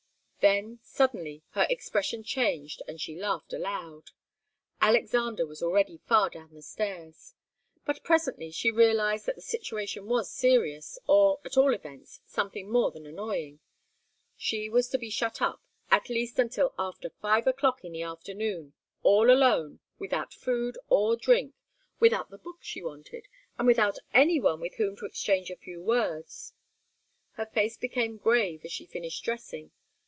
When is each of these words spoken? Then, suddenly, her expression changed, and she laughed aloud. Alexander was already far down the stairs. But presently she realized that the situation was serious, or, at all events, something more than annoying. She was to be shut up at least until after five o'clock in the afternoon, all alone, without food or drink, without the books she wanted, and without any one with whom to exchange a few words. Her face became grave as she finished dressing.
Then, 0.41 0.79
suddenly, 0.81 1.43
her 1.51 1.67
expression 1.69 2.23
changed, 2.23 2.81
and 2.87 2.99
she 2.99 3.15
laughed 3.15 3.53
aloud. 3.53 4.09
Alexander 4.81 5.45
was 5.45 5.61
already 5.61 5.99
far 6.07 6.31
down 6.31 6.55
the 6.55 6.63
stairs. 6.63 7.35
But 7.85 8.03
presently 8.03 8.49
she 8.49 8.71
realized 8.71 9.27
that 9.27 9.35
the 9.35 9.43
situation 9.43 10.07
was 10.07 10.31
serious, 10.31 10.97
or, 11.05 11.37
at 11.45 11.57
all 11.57 11.75
events, 11.75 12.21
something 12.25 12.71
more 12.71 12.89
than 12.89 13.05
annoying. 13.05 13.59
She 14.35 14.67
was 14.67 14.87
to 14.89 14.97
be 14.97 15.11
shut 15.11 15.43
up 15.43 15.61
at 15.91 16.09
least 16.09 16.39
until 16.39 16.73
after 16.75 17.11
five 17.11 17.45
o'clock 17.45 17.85
in 17.85 17.91
the 17.91 18.01
afternoon, 18.01 18.73
all 19.03 19.29
alone, 19.29 19.79
without 19.99 20.33
food 20.33 20.75
or 20.89 21.15
drink, 21.15 21.53
without 21.99 22.31
the 22.31 22.39
books 22.39 22.65
she 22.65 22.81
wanted, 22.81 23.27
and 23.59 23.67
without 23.67 23.99
any 24.11 24.39
one 24.41 24.59
with 24.59 24.77
whom 24.77 24.95
to 24.97 25.05
exchange 25.05 25.51
a 25.51 25.55
few 25.55 25.83
words. 25.83 26.53
Her 27.33 27.45
face 27.45 27.77
became 27.77 28.17
grave 28.17 28.65
as 28.65 28.71
she 28.71 28.87
finished 28.87 29.23
dressing. 29.23 29.69